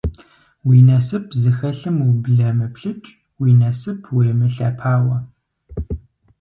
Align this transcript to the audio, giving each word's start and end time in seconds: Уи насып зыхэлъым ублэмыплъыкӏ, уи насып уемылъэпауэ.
Уи 0.67 0.77
насып 0.87 1.25
зыхэлъым 1.41 1.97
ублэмыплъыкӏ, 2.09 3.09
уи 3.41 3.51
насып 3.59 4.01
уемылъэпауэ. 4.15 5.17